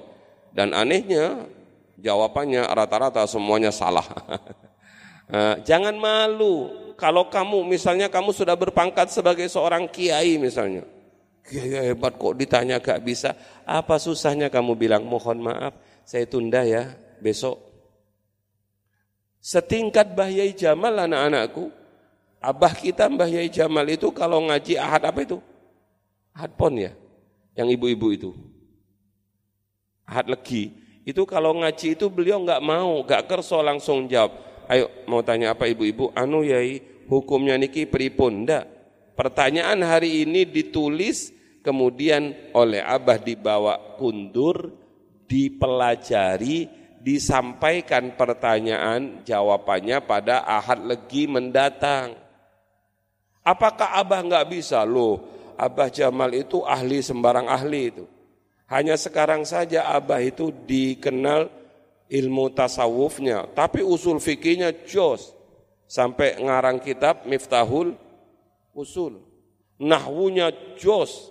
[0.56, 1.44] Dan anehnya,
[2.00, 4.08] jawabannya rata-rata semuanya salah.
[5.26, 10.84] Eh, jangan malu, kalau kamu misalnya kamu sudah berpangkat sebagai seorang kiai misalnya.
[11.46, 13.38] Kiai hebat kok ditanya gak bisa.
[13.68, 17.62] Apa susahnya kamu bilang mohon maaf saya tunda ya besok.
[19.42, 21.70] Setingkat Bahyai Jamal anak-anakku.
[22.46, 25.42] Abah kita Mbah Yai Jamal itu kalau ngaji ahad apa itu?
[26.30, 26.94] Ahad pon ya?
[27.58, 28.32] Yang ibu-ibu itu.
[30.06, 30.70] Ahad legi.
[31.02, 34.34] Itu kalau ngaji itu beliau nggak mau, nggak kerso langsung jawab.
[34.66, 36.10] Ayo mau tanya apa ibu-ibu?
[36.18, 38.46] Anu Yai, hukumnya niki pripun?
[38.46, 38.66] Ndak.
[39.16, 41.32] Pertanyaan hari ini ditulis
[41.64, 44.76] kemudian oleh Abah dibawa kundur,
[45.26, 46.68] dipelajari,
[47.00, 52.18] disampaikan pertanyaan jawabannya pada ahad legi mendatang.
[53.46, 54.82] Apakah Abah nggak bisa?
[54.82, 55.22] Loh,
[55.54, 58.06] Abah Jamal itu ahli sembarang ahli itu.
[58.66, 61.46] Hanya sekarang saja Abah itu dikenal
[62.10, 65.34] ilmu tasawufnya, tapi usul fikihnya jos.
[65.86, 67.94] Sampai ngarang kitab Miftahul
[68.74, 69.22] usul.
[69.78, 71.30] Nahwunya jos,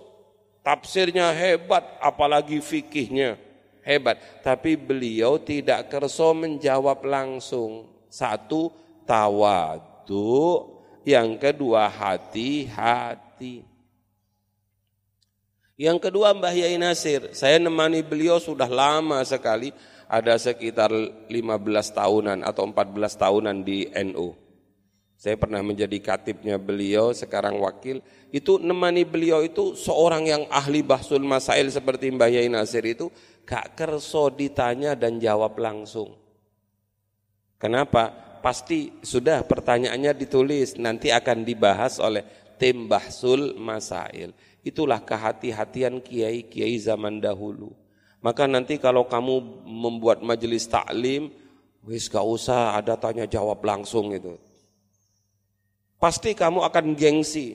[0.63, 3.35] tafsirnya hebat, apalagi fikihnya
[3.83, 4.17] hebat.
[4.45, 7.91] Tapi beliau tidak kerso menjawab langsung.
[8.07, 8.71] Satu,
[9.03, 10.71] tawadu.
[11.03, 13.75] Yang kedua, hati-hati.
[15.75, 20.91] Yang kedua Mbah Yai Nasir, saya nemani beliau sudah lama sekali, ada sekitar
[21.29, 21.29] 15
[21.91, 24.37] tahunan atau 14 tahunan di NU.
[25.15, 28.03] Saya pernah menjadi katibnya beliau, sekarang wakil.
[28.29, 33.07] Itu nemani beliau itu seorang yang ahli bahsul masail seperti Mbah Yai Nasir itu
[33.47, 36.13] gak kerso ditanya dan jawab langsung.
[37.55, 38.11] Kenapa?
[38.43, 42.21] Pasti sudah pertanyaannya ditulis, nanti akan dibahas oleh
[42.61, 44.35] tim bahsul masail.
[44.61, 47.73] Itulah kehati-hatian kiai-kiai zaman dahulu.
[48.25, 51.29] Maka nanti kalau kamu membuat majelis taklim,
[51.85, 54.33] wis gak usah ada tanya jawab langsung itu.
[56.01, 57.53] Pasti kamu akan gengsi.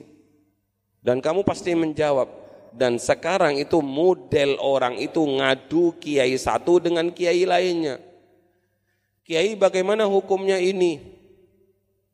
[1.03, 2.39] Dan kamu pasti menjawab.
[2.71, 7.99] Dan sekarang itu model orang itu ngadu kiai satu dengan kiai lainnya.
[9.27, 11.03] Kiai bagaimana hukumnya ini?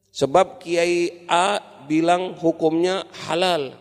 [0.10, 3.78] Sebab kiai A bilang hukumnya halal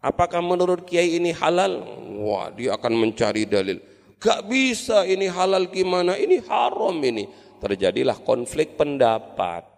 [0.00, 1.80] apakah menurut kiai ini halal
[2.20, 3.80] wah dia akan mencari dalil
[4.20, 7.28] gak bisa ini halal gimana ini haram ini
[7.60, 9.70] terjadilah konflik pendapat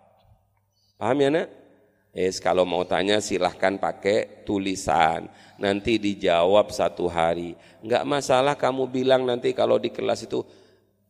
[1.03, 1.51] Paham ya nak?
[2.15, 5.27] Yes, kalau mau tanya silahkan pakai tulisan.
[5.59, 7.59] Nanti dijawab satu hari.
[7.83, 10.47] Enggak masalah kamu bilang nanti kalau di kelas itu,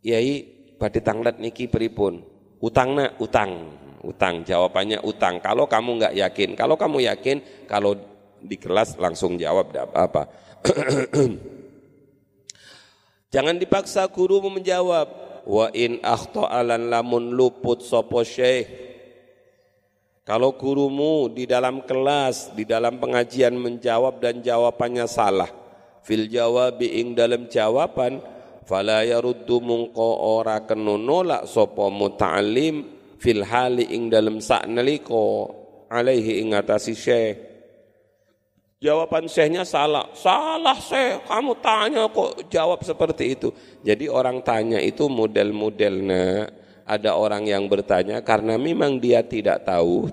[0.00, 0.48] Yai,
[0.80, 2.24] badai tanglet niki pripun.
[2.64, 3.76] Utang nak, utang.
[4.00, 5.44] Utang, jawabannya utang.
[5.44, 7.92] Kalau kamu enggak yakin, kalau kamu yakin, kalau
[8.42, 10.26] di kelas langsung jawab apa-apa.
[13.34, 15.22] Jangan dipaksa guru menjawab.
[15.42, 18.92] Wa in akhto'alan lamun luput sopo syekh
[20.22, 25.50] kalau gurumu di dalam kelas, di dalam pengajian menjawab dan jawabannya salah,
[26.06, 28.22] fil jawabi ing dalam jawaban,
[28.62, 32.86] fala yaruddu mungko ora kena nolak sapa muta'allim
[33.18, 35.50] fil hali ing dalam saknaliko
[35.90, 37.51] alaihi ing atasi syekh.
[38.82, 40.10] Jawaban syekhnya salah.
[40.10, 43.54] Salah syekh, kamu tanya kok jawab seperti itu.
[43.86, 46.50] Jadi orang tanya itu model-modelnya
[46.82, 50.10] ada orang yang bertanya karena memang dia tidak tahu.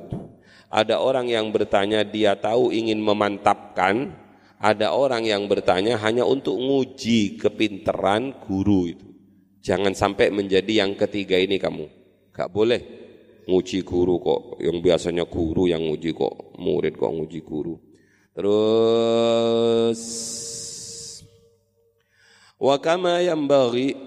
[0.69, 4.13] Ada orang yang bertanya dia tahu ingin memantapkan.
[4.61, 9.07] Ada orang yang bertanya hanya untuk nguji kepinteran guru itu.
[9.65, 11.89] Jangan sampai menjadi yang ketiga ini kamu.
[12.29, 12.81] Gak boleh
[13.49, 14.61] nguji guru kok.
[14.61, 16.53] Yang biasanya guru yang nguji kok.
[16.61, 17.88] Murid kok nguji guru.
[18.39, 19.99] Terus.
[22.55, 23.99] Wa kama yang bagi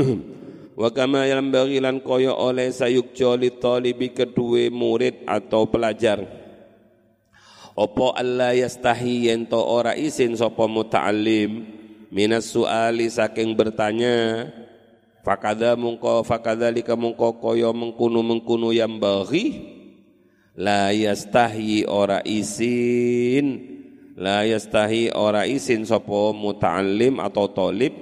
[0.80, 6.24] Wa kama bagi lan kaya oleh sayuk joli talibi kedua murid atau pelajar.
[7.76, 11.68] Opo Allah yastahi yento ora isin sapa muta'allim?
[12.08, 14.48] Minas suali saking bertanya
[15.20, 19.60] fakada mungko fakadzalika mungko kaya mengkunu mengkunu yang bagi
[20.56, 23.73] la yastahi ora isin
[24.14, 27.94] la yastahi ora isin sapa muta'allim atau talib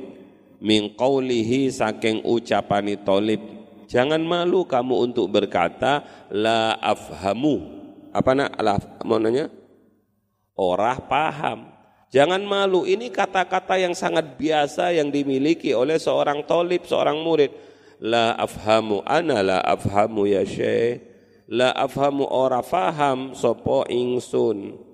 [0.62, 3.40] min qawlihi saking ucapani tolib.
[3.90, 6.00] Jangan malu kamu untuk berkata
[6.32, 7.60] la afhamu.
[8.12, 8.56] Apa nak?
[8.60, 9.52] La mau nanya?
[10.56, 11.68] Orah paham.
[12.08, 12.88] Jangan malu.
[12.88, 17.52] Ini kata-kata yang sangat biasa yang dimiliki oleh seorang tolib seorang murid.
[18.00, 19.04] La afhamu.
[19.04, 21.04] Ana la afhamu ya syekh.
[21.52, 22.24] La afhamu.
[22.28, 24.91] Ora faham sopo ingsun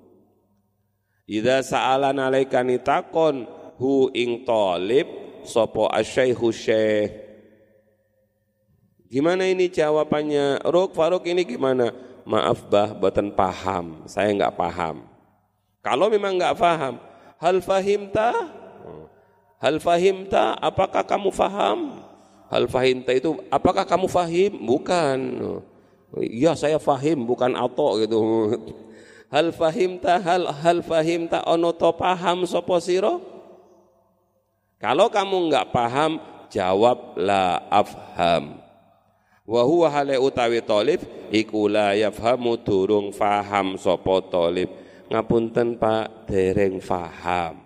[1.29, 3.45] Ida sa'alan alaikani takon
[3.77, 5.05] hu ing tolib
[5.45, 7.13] sopo asyaihu syekh.
[9.13, 10.65] Gimana ini jawabannya?
[10.69, 11.93] Ruk Faruk ini gimana?
[12.29, 14.05] Maaf bah, buatan paham.
[14.09, 15.05] Saya enggak paham.
[15.85, 17.01] Kalau memang enggak paham,
[17.41, 18.33] hal fahimta?
[19.61, 20.57] Hal fahimta?
[20.61, 22.05] Apakah kamu faham?
[22.49, 24.53] Hal fahimta itu apakah kamu fahim?
[24.65, 25.19] Bukan.
[26.25, 28.21] Iya saya fahim bukan ato gitu.
[29.29, 33.21] Hal fahim ta hal hal fahim ta ono to paham sopo siro?
[34.81, 36.17] Kalau kamu enggak paham,
[36.49, 38.57] jawab la afham.
[39.49, 41.01] Wa huwa hale utawi tolib
[41.33, 44.73] iku la yafhamu durung faham sopo tolib.
[45.09, 47.65] Ngapunten Pak dereng faham.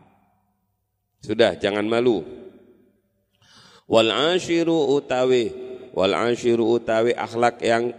[1.22, 2.22] Sudah jangan malu.
[3.86, 5.50] Wal ashiru utawi
[5.90, 7.94] wal ashiru utawi akhlak yang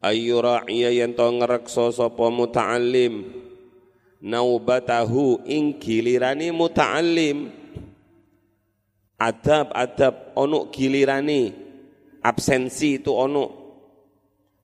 [0.00, 3.28] ke-10 ayyura'iya yen to ngrekso sapa muta'allim?
[4.20, 7.52] Naubatahu ing gilirani muta'allim.
[9.20, 11.52] Adab-adab ono gilirani
[12.24, 13.60] absensi itu ono.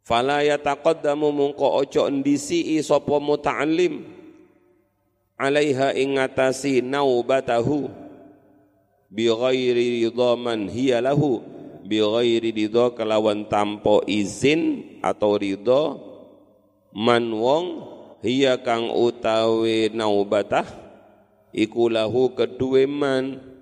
[0.06, 4.04] Fala yataqaddamu mungko ojo ndisi sapa muta'allim.
[5.36, 7.92] Alaiha ing ngatasi naubatahu.
[9.12, 11.55] Bi ghairi ridha man hiya lahu
[11.86, 15.96] bi ghairi ridha kelawan tanpa izin atau ridha
[16.92, 17.64] man wong
[18.26, 20.66] hiya kang utawi naubatah
[21.56, 23.54] iku lahu kedue man.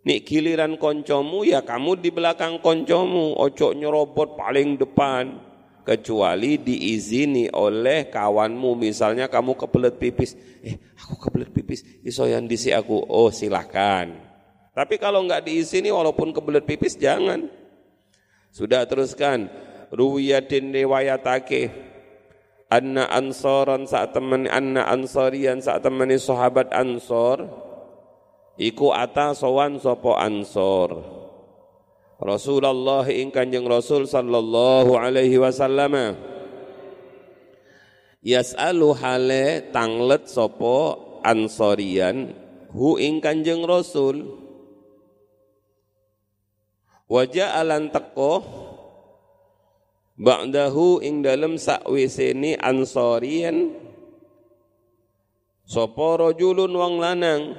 [0.00, 5.52] Nik giliran koncomu ya kamu di belakang koncomu, ojo nyerobot paling depan.
[5.80, 10.36] Kecuali diizini oleh kawanmu misalnya kamu kebelet pipis.
[10.64, 12.96] Eh aku kebelet pipis iso yang disi aku.
[12.96, 14.29] Oh silahkan
[14.70, 17.50] tapi kalau nggak diizini walaupun kebelet pipis jangan.
[18.54, 19.50] Sudah teruskan.
[19.90, 21.90] Ruwiyatin riwayatake.
[22.70, 27.50] Anna ansoran saat temen anna ansorian saat temani sahabat ansor.
[28.54, 31.02] Iku ata sowan sopo ansor.
[32.22, 36.14] Rasulullah ing Kanjeng Rasul sallallahu alaihi wasallam.
[38.22, 42.36] Yas'alu hale tanglet sopo ansorian
[42.70, 44.49] hu ing Kanjeng Rasul
[47.10, 48.46] Wajah alan teko
[50.14, 53.74] ba'dahu ing dalem sakwiseni ansorian
[55.66, 57.58] sapa rajulun wong lanang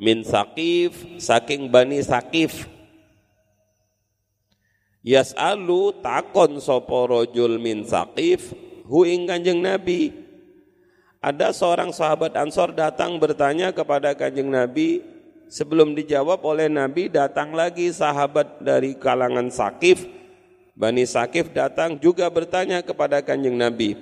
[0.00, 2.64] min sakif saking bani sakif
[5.04, 8.56] yas'alu takon sapa rajul min sakif
[8.88, 10.16] hu ing kanjeng nabi.
[11.20, 15.15] Ada seorang sahabat ansor datang bertanya kepada kanjeng nabi
[15.46, 20.02] Sebelum dijawab oleh Nabi datang lagi sahabat dari kalangan Sakif.
[20.74, 23.94] Bani Sakif datang juga bertanya kepada kanjeng Nabi.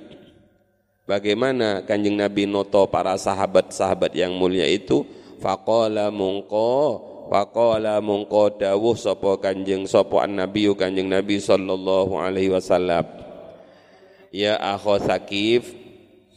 [1.04, 5.04] Bagaimana kanjeng Nabi noto para sahabat-sahabat yang mulia itu?
[5.44, 13.04] Faqala mungko Faqala mungko dawuh sopo kanjeng sopo an nabi kanjeng Nabi sallallahu alaihi wasallam.
[14.28, 15.72] Ya akho Sakif,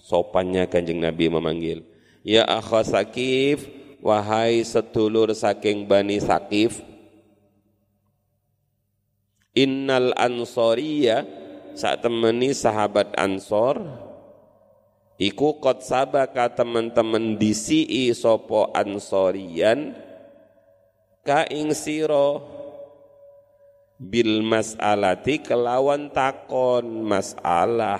[0.05, 1.83] sopannya kanjeng Nabi memanggil.
[2.23, 3.67] Ya akho Sakif,
[4.01, 6.81] wahai sedulur saking Bani Sakif
[9.57, 11.25] Innal ansoriya
[11.73, 13.81] saat temani sahabat ansor
[15.17, 19.97] Iku kot sabaka teman-teman disi'i sopo ansorian
[21.25, 22.57] Ka ing siro
[23.97, 27.99] bil mas'alati kelawan takon masalah.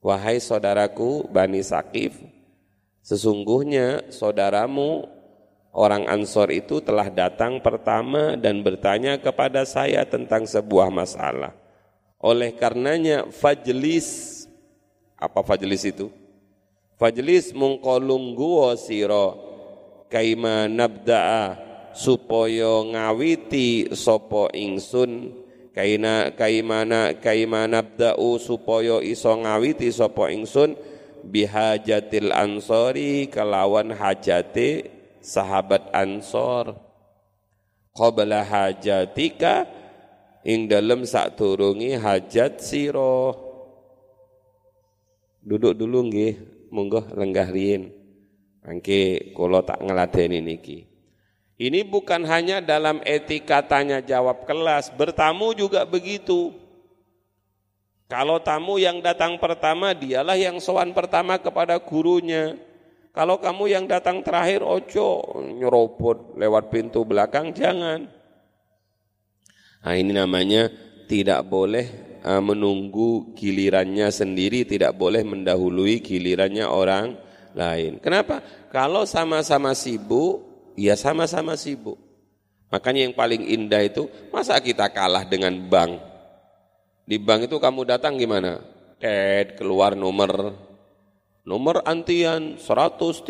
[0.00, 2.16] Wahai saudaraku Bani Sakif
[3.06, 5.06] Sesungguhnya saudaramu
[5.70, 11.54] orang Ansor itu telah datang pertama dan bertanya kepada saya tentang sebuah masalah.
[12.18, 14.42] Oleh karenanya fajlis
[15.14, 16.10] apa fajlis itu?
[16.98, 19.38] Fajlis mungkolungguo siro
[20.10, 21.62] kaima nabda'a
[21.94, 25.30] supaya ngawiti sopo ingsun
[25.70, 30.95] kaina kaimana kaimana nabda'u supaya iso ngawiti sopo ingsun
[31.26, 34.86] bihajatil ansori kelawan hajati
[35.18, 36.78] sahabat ansor.
[37.96, 39.66] Qabla hajatika
[40.46, 43.34] ing dalem sak turungi hajat siro
[45.46, 46.34] duduk dulu nggih
[46.74, 47.88] monggo lenggah riyin
[48.66, 50.90] mangke kula tak ngeladeni niki.
[51.56, 56.52] Ini bukan hanya dalam etika tanya jawab kelas bertamu juga begitu
[58.06, 62.54] kalau tamu yang datang pertama, dialah yang sowan pertama kepada gurunya.
[63.10, 68.06] Kalau kamu yang datang terakhir, ojo nyerobot lewat pintu belakang, jangan.
[69.82, 70.70] Nah ini namanya
[71.10, 77.18] tidak boleh uh, menunggu gilirannya sendiri, tidak boleh mendahului gilirannya orang
[77.58, 77.98] lain.
[77.98, 78.38] Kenapa?
[78.70, 80.46] Kalau sama-sama sibuk,
[80.78, 81.98] ya sama-sama sibuk.
[82.70, 86.15] Makanya yang paling indah itu, masa kita kalah dengan bank?
[87.06, 88.58] Di bank itu kamu datang gimana?
[88.98, 90.58] Ted keluar nomor.
[91.46, 93.22] Nomor antian 135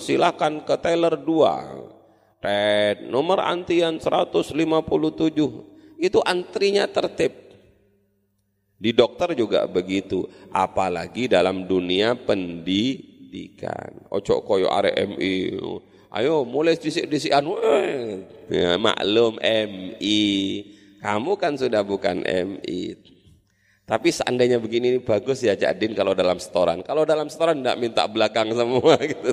[0.00, 4.56] silahkan ke teller 2 Ted nomor antian 157
[6.00, 7.36] itu antrinya tertib.
[8.80, 14.08] Di dokter juga begitu, apalagi dalam dunia pendidikan.
[14.08, 15.60] Ojo koyo RMI,
[16.16, 17.44] ayo mulai disik-disikan,
[18.48, 20.24] ya, maklum MI,
[21.00, 22.96] kamu kan sudah bukan MI.
[23.88, 26.84] Tapi seandainya begini bagus ya Jadin kalau dalam setoran.
[26.86, 29.32] Kalau dalam setoran tidak minta belakang semua gitu.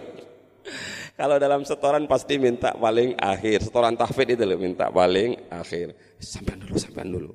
[1.18, 3.66] Kalau dalam setoran pasti minta paling akhir.
[3.66, 5.98] Setoran tahfidz itu loh minta paling akhir.
[6.22, 7.34] Sampai dulu, sampai dulu.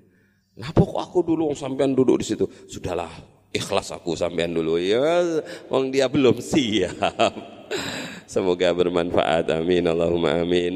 [0.54, 2.46] Kenapa kok aku dulu sampean duduk di situ?
[2.70, 3.10] Sudahlah,
[3.50, 4.78] ikhlas aku sampean dulu.
[4.78, 6.94] Ya, wong dia belum siap.
[8.32, 9.50] Semoga bermanfaat.
[9.50, 9.82] Amin.
[9.82, 10.70] Allahumma amin.